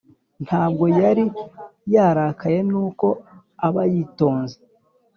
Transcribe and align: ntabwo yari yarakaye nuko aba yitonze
ntabwo 0.45 0.83
yari 1.01 1.23
yarakaye 1.93 2.59
nuko 2.71 3.07
aba 3.67 3.81
yitonze 3.93 4.57